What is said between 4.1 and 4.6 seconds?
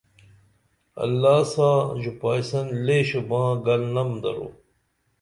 درو